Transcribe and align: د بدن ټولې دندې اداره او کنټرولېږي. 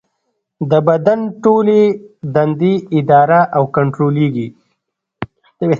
د 0.69 0.73
بدن 0.87 1.19
ټولې 1.43 1.81
دندې 2.35 2.73
اداره 2.99 3.39
او 3.55 3.63
کنټرولېږي. 3.75 4.47